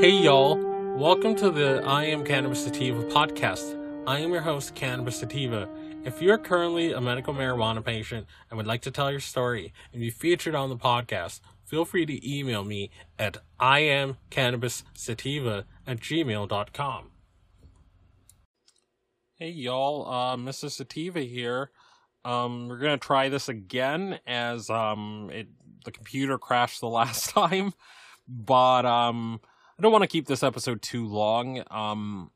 [0.00, 0.56] Hey, y'all.
[0.96, 3.76] Welcome to the I Am Cannabis Sativa podcast.
[4.06, 5.68] I am your host, Cannabis Sativa.
[6.04, 10.00] If you're currently a medical marijuana patient and would like to tell your story and
[10.00, 17.10] be featured on the podcast, feel free to email me at iamcannabissativa at gmail.com.
[19.34, 20.08] Hey, y'all.
[20.08, 20.70] Uh, Mr.
[20.70, 21.72] Sativa here.
[22.24, 25.48] Um, we're gonna try this again as um, it
[25.84, 27.74] the computer crashed the last time,
[28.28, 29.40] but um
[29.78, 31.62] I don't want to keep this episode too long.
[31.70, 32.32] Um,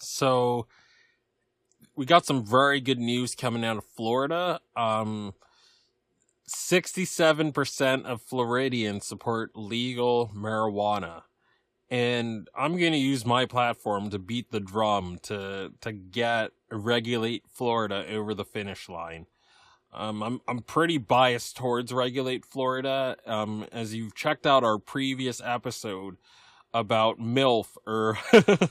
[0.00, 0.66] so
[1.94, 4.60] we got some very good news coming out of Florida.
[4.74, 5.34] Um,
[6.48, 11.22] 67% of Floridians support legal marijuana.
[11.88, 17.44] And I'm going to use my platform to beat the drum to, to get regulate
[17.48, 19.26] Florida over the finish line.
[19.96, 23.16] Um, I'm I'm pretty biased towards regulate Florida.
[23.26, 26.18] Um, as you've checked out our previous episode
[26.74, 28.18] about MILF, or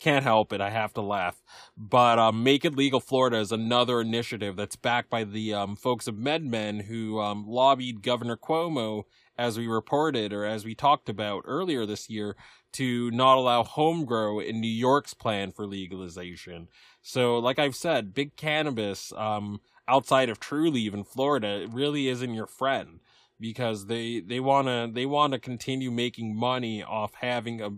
[0.00, 1.40] can't help it, I have to laugh.
[1.76, 6.08] But um, Make It Legal Florida is another initiative that's backed by the um, folks
[6.08, 9.04] of MedMen who um, lobbied Governor Cuomo,
[9.38, 12.34] as we reported or as we talked about earlier this year,
[12.72, 16.68] to not allow home grow in New York's plan for legalization.
[17.00, 19.12] So, like I've said, big cannabis.
[19.16, 23.00] Um, outside of Trulieve in Florida it really isn't your friend
[23.40, 27.70] because they they want to they want to continue making money off having a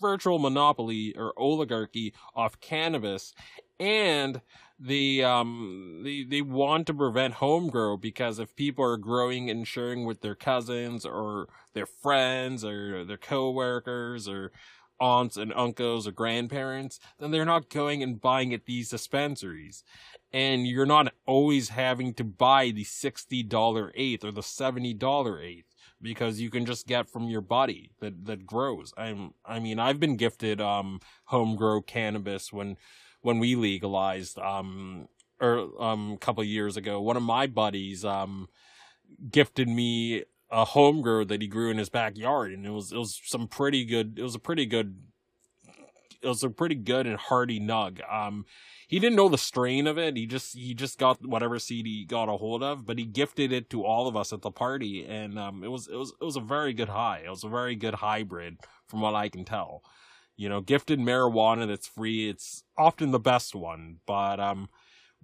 [0.00, 3.32] virtual monopoly or oligarchy off cannabis.
[3.80, 4.40] And
[4.78, 9.66] the um they they want to prevent home grow because if people are growing and
[9.66, 14.52] sharing with their cousins or their friends or their coworkers or
[15.00, 19.84] aunts and uncles or grandparents, then they're not going and buying at these dispensaries.
[20.32, 26.40] And you're not always having to buy the $60 eighth or the $70 eighth because
[26.40, 28.92] you can just get from your body that that grows.
[28.96, 32.76] I'm I mean I've been gifted um home grow cannabis when
[33.22, 35.08] when we legalized um
[35.40, 37.00] or er, um a couple years ago.
[37.00, 38.48] One of my buddies um
[39.30, 42.98] gifted me a home grow that he grew in his backyard and it was it
[42.98, 44.96] was some pretty good it was a pretty good
[46.24, 48.00] it was a pretty good and hearty nug.
[48.12, 48.46] Um
[48.86, 50.16] he didn't know the strain of it.
[50.16, 53.52] He just he just got whatever seed he got a hold of, but he gifted
[53.52, 56.24] it to all of us at the party, and um, it was it was it
[56.24, 57.22] was a very good high.
[57.24, 59.82] It was a very good hybrid, from what I can tell.
[60.36, 62.28] You know, gifted marijuana that's free.
[62.28, 64.68] It's often the best one, but um,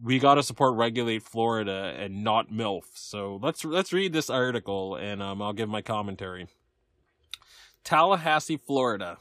[0.03, 2.85] we got to support regulate Florida and not MILF.
[2.95, 6.49] So let's let's read this article, and um, I'll give my commentary.
[7.85, 9.19] Tallahassee, Florida,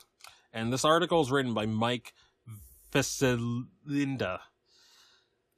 [0.54, 2.14] and this article is written by Mike
[2.92, 4.40] Vasilinda.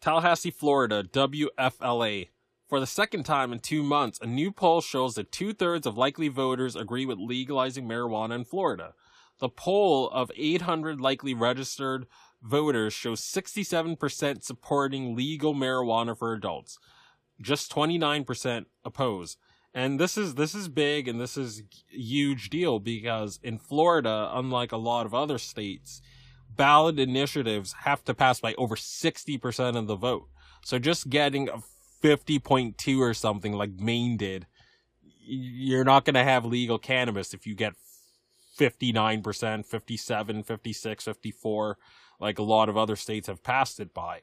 [0.01, 2.29] Tallahassee, Florida, WFLA.
[2.67, 5.97] For the second time in two months, a new poll shows that two thirds of
[5.97, 8.93] likely voters agree with legalizing marijuana in Florida.
[9.39, 12.07] The poll of 800 likely registered
[12.41, 16.79] voters shows 67% supporting legal marijuana for adults.
[17.41, 19.37] Just 29% oppose.
[19.73, 24.71] And this is this is big and this is huge deal because in Florida, unlike
[24.71, 26.01] a lot of other states,
[26.55, 30.27] ballot initiatives have to pass by over 60% of the vote.
[30.63, 31.61] So just getting a
[32.03, 34.47] 50.2 or something like Maine did,
[35.23, 37.73] you're not going to have legal cannabis if you get
[38.59, 41.77] 59%, 57, 56, 54,
[42.19, 44.21] like a lot of other states have passed it by.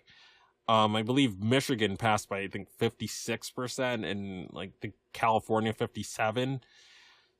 [0.68, 6.60] Um, I believe Michigan passed by, I think, 56% and like the California 57.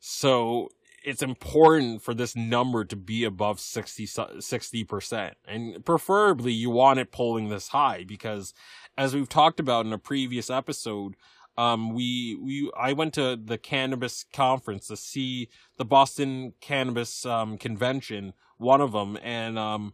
[0.00, 0.71] So
[1.05, 7.12] it's important for this number to be above 60 percent and preferably you want it
[7.12, 8.53] pulling this high because
[8.97, 11.15] as we've talked about in a previous episode
[11.59, 17.59] um, we we I went to the cannabis conference to see the Boston Cannabis um,
[17.59, 19.93] convention, one of them, and um,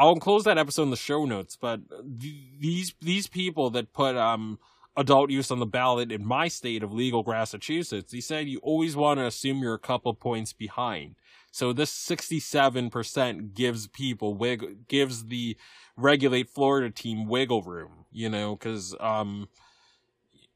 [0.00, 1.56] I'll enclose that episode in the show notes.
[1.60, 4.58] But th- these these people that put um
[4.96, 8.96] adult use on the ballot in my state of legal Grassachusetts, he said you always
[8.96, 11.16] want to assume you're a couple points behind.
[11.52, 15.58] So this 67% gives people wig gives the
[15.98, 19.48] regulate Florida team wiggle room, you know, cuz um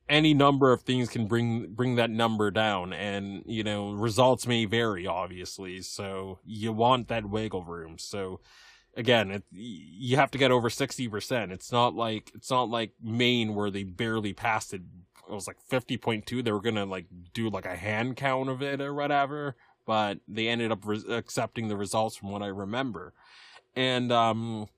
[0.09, 4.67] any number of things can bring bring that number down and you know results may
[4.67, 8.39] vary obviously so you want that wiggle room so
[8.97, 11.51] again, it, you have to get over 60%.
[11.51, 14.83] It's not like, it's not like Maine where they barely passed it.
[15.29, 16.45] It was like 50.2.
[16.45, 19.57] They were to like do like a hand count of it or whatever,
[19.87, 23.15] but they ended up re- accepting the results from what I remember.
[23.75, 24.69] And, um,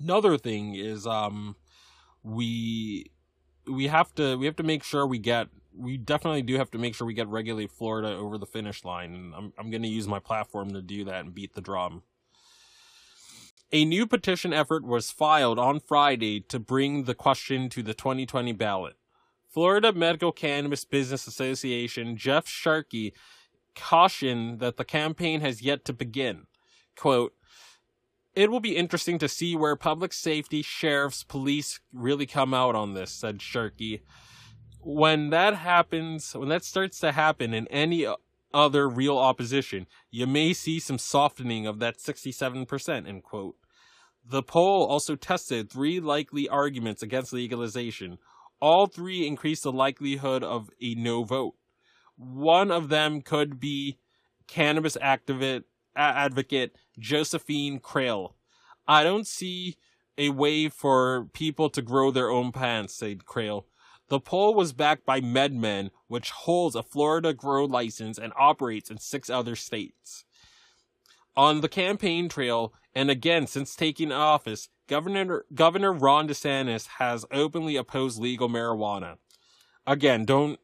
[0.00, 1.56] another thing is, um,
[2.22, 3.10] we,
[3.66, 5.48] we have to, we have to make sure we get
[5.78, 9.14] we definitely do have to make sure we get regulate Florida over the finish line.
[9.14, 12.02] And I'm I'm going to use my platform to do that and beat the drum.
[13.70, 18.52] A new petition effort was filed on Friday to bring the question to the 2020
[18.52, 18.96] ballot.
[19.46, 23.12] Florida Medical Cannabis Business Association Jeff Sharkey
[23.74, 26.46] cautioned that the campaign has yet to begin.
[26.96, 27.34] Quote,
[28.34, 32.94] it will be interesting to see where public safety, sheriffs, police really come out on
[32.94, 34.02] this, said Sharkey.
[34.80, 38.06] When that happens, when that starts to happen in any
[38.54, 43.56] other real opposition, you may see some softening of that 67%, end quote.
[44.30, 48.18] The poll also tested three likely arguments against legalization.
[48.60, 51.54] All three increased the likelihood of a no vote.
[52.16, 53.96] One of them could be
[54.46, 55.64] cannabis activist,
[55.96, 58.36] advocate Josephine Crail.
[58.86, 59.76] I don't see
[60.18, 63.66] a way for people to grow their own plants, said Crail.
[64.08, 68.98] The poll was backed by MedMen, which holds a Florida grow license and operates in
[68.98, 70.24] six other states.
[71.38, 77.76] On the campaign trail, and again since taking office, Governor Governor Ron DeSantis has openly
[77.76, 79.18] opposed legal marijuana.
[79.86, 80.58] Again, don't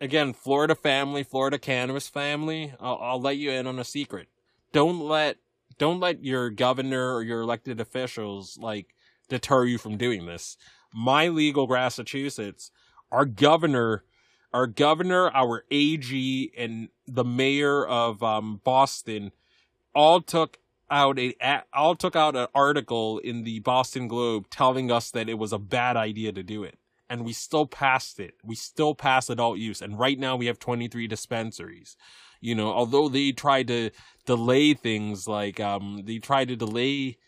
[0.00, 4.26] again, Florida family, Florida cannabis family, I'll, I'll let you in on a secret.
[4.72, 5.36] Don't let
[5.78, 8.96] don't let your governor or your elected officials like
[9.28, 10.56] deter you from doing this.
[10.92, 12.72] My legal Grassachusetts,
[13.12, 14.02] our governor,
[14.52, 19.30] our governor, our AG, and the mayor of um, Boston
[19.94, 20.58] all took
[20.90, 21.34] out a
[21.72, 25.58] all took out an article in the Boston Globe telling us that it was a
[25.58, 26.78] bad idea to do it
[27.12, 28.36] and we still passed it.
[28.42, 29.82] We still passed adult use.
[29.82, 31.94] And right now we have 23 dispensaries.
[32.40, 33.90] You know, although they tried to
[34.24, 37.18] delay things like, um, they tried to delay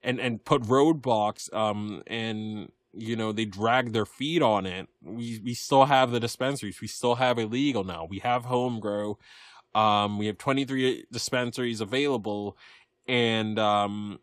[0.00, 4.88] and, and put roadblocks, um, and, you know, they dragged their feet on it.
[5.02, 6.80] We, we still have the dispensaries.
[6.80, 8.06] We still have illegal now.
[8.08, 9.18] We have home grow.
[9.74, 12.56] Um, we have 23 dispensaries available
[13.06, 14.20] and, um,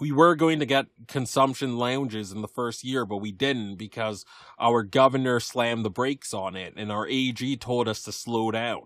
[0.00, 4.24] we were going to get consumption lounges in the first year, but we didn't because
[4.58, 8.82] our governor slammed the brakes on it and our AG told us to slow down.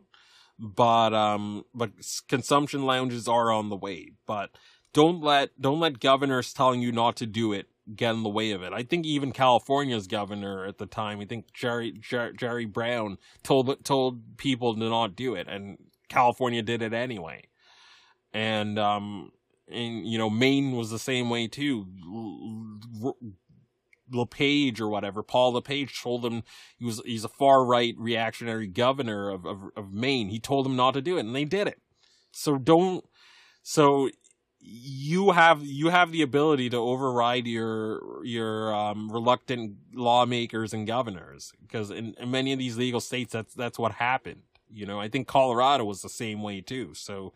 [0.58, 1.90] But, um, but
[2.28, 4.50] consumption lounges are on the way, but
[4.92, 8.50] don't let, don't let governors telling you not to do it get in the way
[8.50, 8.72] of it.
[8.72, 13.84] I think even California's governor at the time, I think Jerry, Jer- Jerry Brown told,
[13.84, 15.78] told people to not do it and
[16.08, 17.44] California did it anyway.
[18.32, 19.30] And, um,
[19.68, 21.86] and you know Maine was the same way too.
[24.10, 26.44] LePage or whatever, Paul LePage told him
[26.76, 30.28] he was he's a far right reactionary governor of, of of Maine.
[30.28, 31.80] He told them not to do it, and they did it.
[32.32, 33.04] So don't.
[33.62, 34.10] So
[34.68, 41.52] you have you have the ability to override your your um, reluctant lawmakers and governors
[41.62, 44.42] because in, in many of these legal states that's that's what happened.
[44.68, 46.94] You know, I think Colorado was the same way too.
[46.94, 47.32] So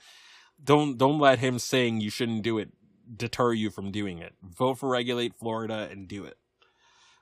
[0.63, 2.71] don't don't let him saying you shouldn't do it
[3.17, 4.35] deter you from doing it.
[4.43, 6.37] Vote for regulate Florida and do it.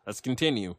[0.07, 0.77] Let's continue.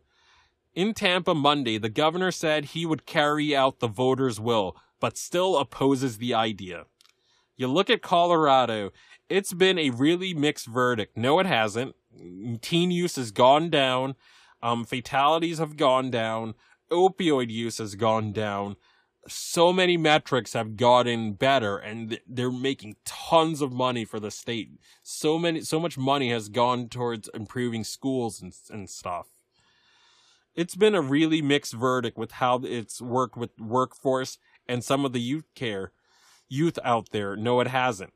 [0.73, 5.57] In Tampa Monday, the governor said he would carry out the voters' will, but still
[5.57, 6.85] opposes the idea.
[7.59, 8.91] You look at Colorado,
[9.27, 11.17] it's been a really mixed verdict.
[11.17, 11.93] No, it hasn't.
[12.61, 14.15] Teen use has gone down.
[14.63, 16.53] Um, fatalities have gone down.
[16.89, 18.77] Opioid use has gone down
[19.27, 24.69] so many metrics have gotten better and they're making tons of money for the state.
[25.03, 29.27] So many, so much money has gone towards improving schools and, and stuff.
[30.55, 35.13] It's been a really mixed verdict with how it's worked with workforce and some of
[35.13, 35.91] the youth care,
[36.49, 37.35] youth out there.
[37.35, 38.13] No, it hasn't.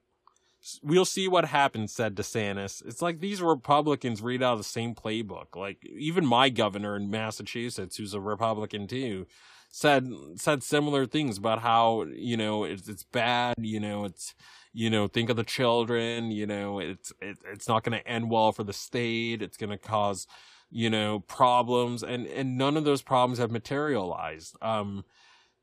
[0.82, 2.86] We'll see what happens, said DeSantis.
[2.86, 5.56] It's like these Republicans read out the same playbook.
[5.56, 9.26] Like even my governor in Massachusetts, who's a Republican too,
[9.74, 14.36] said said similar things about how you know it's it's bad you know it's
[14.72, 18.30] you know think of the children you know it's it, it's not going to end
[18.30, 20.28] well for the state it's going to cause
[20.70, 25.04] you know problems and and none of those problems have materialized um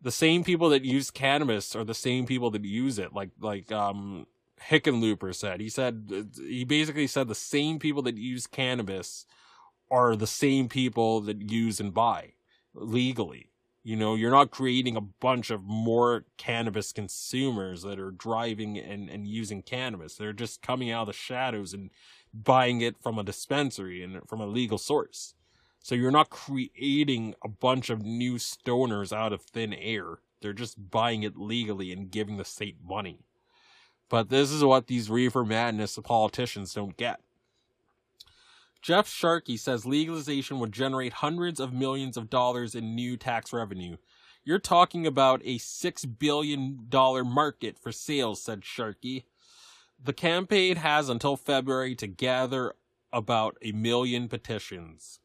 [0.02, 3.70] the same people that use cannabis are the same people that use it like like
[3.72, 4.26] um
[4.68, 9.26] Hickenlooper said he said he basically said the same people that use cannabis
[9.90, 12.34] are the same people that use and buy
[12.74, 13.50] legally
[13.82, 19.08] you know, you're not creating a bunch of more cannabis consumers that are driving and,
[19.08, 20.16] and using cannabis.
[20.16, 21.90] They're just coming out of the shadows and
[22.34, 25.34] buying it from a dispensary and from a legal source.
[25.82, 30.18] So you're not creating a bunch of new stoners out of thin air.
[30.40, 33.20] They're just buying it legally and giving the state money.
[34.08, 37.20] But this is what these reefer madness politicians don't get.
[38.82, 43.96] Jeff Sharkey says legalization would generate hundreds of millions of dollars in new tax revenue.
[44.42, 49.26] You're talking about a $6 billion market for sales, said Sharkey.
[50.02, 52.74] The campaign has until February to gather
[53.12, 55.19] about a million petitions.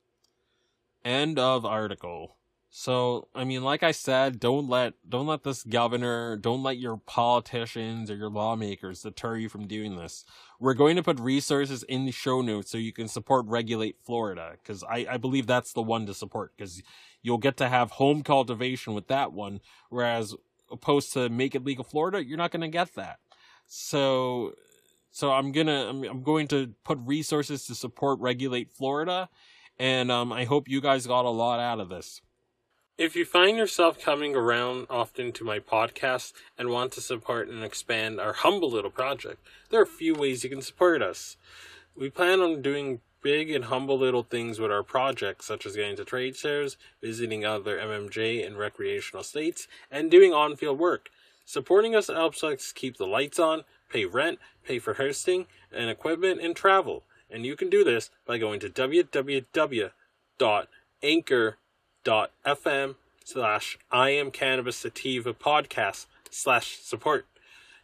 [1.05, 2.35] End of article.
[2.77, 6.97] So, I mean, like I said, don't let don't let this governor, don't let your
[6.97, 10.25] politicians or your lawmakers deter you from doing this.
[10.59, 14.55] We're going to put resources in the show notes so you can support Regulate Florida
[14.62, 16.81] because I, I believe that's the one to support because
[17.21, 20.35] you'll get to have home cultivation with that one, whereas
[20.69, 23.19] opposed to Make It Legal Florida, you're not going to get that.
[23.67, 24.53] So,
[25.12, 29.29] so I'm gonna I'm, I'm going to put resources to support Regulate Florida,
[29.77, 32.22] and um, I hope you guys got a lot out of this.
[32.98, 37.62] If you find yourself coming around often to my podcast and want to support and
[37.62, 41.36] expand our humble little project, there are a few ways you can support us.
[41.94, 45.98] We plan on doing big and humble little things with our project, such as getting
[45.98, 51.10] to trade shows, visiting other MMJ and recreational states, and doing on field work.
[51.44, 56.39] Supporting us helps us keep the lights on, pay rent, pay for hosting and equipment,
[56.39, 57.03] and travel.
[57.36, 61.56] And you can do this by going to www.anchor.com
[62.46, 67.25] fm slash I am cannabis sativa podcast slash support.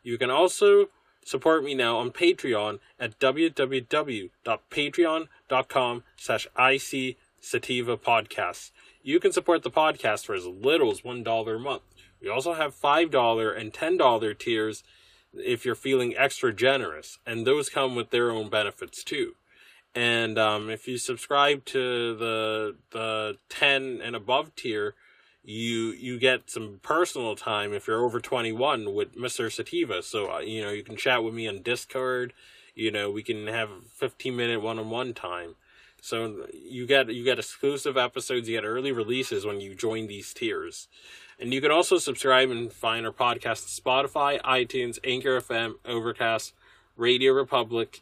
[0.04, 0.90] You can also
[1.26, 8.72] support me now on Patreon at www.patreon.com slash IC sativa podcast.
[9.04, 11.82] You can support the podcast for as little as $1 a month.
[12.22, 14.84] We also have $5 and $10 tiers
[15.34, 19.34] if you're feeling extra generous, and those come with their own benefits too.
[19.94, 24.96] And um, if you subscribe to the the ten and above tier,
[25.44, 29.52] you you get some personal time if you're over 21 with Mr.
[29.52, 30.02] Sativa.
[30.02, 32.34] So uh, you know you can chat with me on Discord.
[32.74, 35.56] You know we can have 15 minute one on one time.
[36.02, 40.34] So you get you get exclusive episodes, you get early releases when you join these
[40.34, 40.88] tiers.
[41.40, 46.54] And you can also subscribe and find our podcast Spotify, iTunes, Anchor FM, Overcast,
[46.96, 48.02] Radio Public,